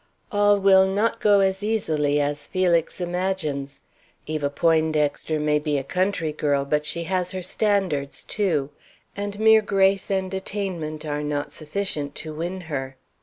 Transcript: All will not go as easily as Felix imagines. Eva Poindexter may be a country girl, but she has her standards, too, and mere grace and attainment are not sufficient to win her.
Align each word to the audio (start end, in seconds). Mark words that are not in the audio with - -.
All 0.31 0.57
will 0.59 0.87
not 0.87 1.19
go 1.21 1.41
as 1.41 1.61
easily 1.61 2.19
as 2.19 2.47
Felix 2.47 2.99
imagines. 2.99 3.81
Eva 4.25 4.49
Poindexter 4.49 5.39
may 5.39 5.59
be 5.59 5.77
a 5.77 5.83
country 5.83 6.33
girl, 6.33 6.65
but 6.65 6.87
she 6.87 7.03
has 7.03 7.33
her 7.33 7.43
standards, 7.43 8.23
too, 8.23 8.71
and 9.15 9.39
mere 9.39 9.61
grace 9.61 10.09
and 10.09 10.33
attainment 10.33 11.05
are 11.05 11.21
not 11.21 11.51
sufficient 11.51 12.15
to 12.15 12.33
win 12.33 12.61
her. 12.61 12.97